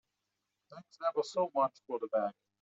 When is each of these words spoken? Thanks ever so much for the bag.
Thanks 0.71 0.97
ever 1.07 1.21
so 1.21 1.51
much 1.53 1.77
for 1.85 1.99
the 1.99 2.07
bag. 2.07 2.33